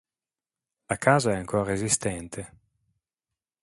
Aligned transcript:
La 0.87 0.97
casa 0.97 1.29
è 1.31 1.35
ancora 1.35 1.71
esistente. 1.73 2.57